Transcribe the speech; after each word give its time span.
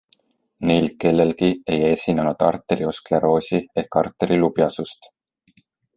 Neil 0.69 0.87
kellelgi 1.03 1.49
ei 1.75 1.77
esinenud 1.89 2.41
arterioskleroosi 2.47 3.61
ehk 3.83 3.99
arterilubjastust. 4.05 5.11